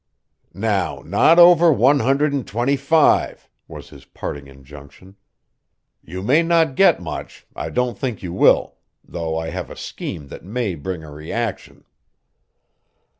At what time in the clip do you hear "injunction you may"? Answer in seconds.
4.47-6.41